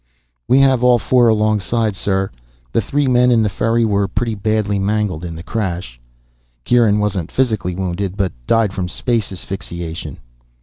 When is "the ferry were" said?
3.43-4.07